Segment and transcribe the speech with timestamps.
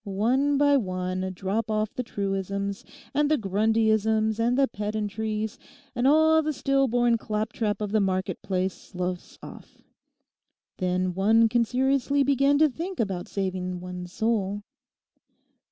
[0.03, 5.59] One by one drop off the truisms, and the Grundyisms, and the pedantries,
[5.93, 9.83] and all the stillborn claptrap of the marketplace sloughs off.
[10.79, 14.63] Then one can seriously begin to think about saving one's soul.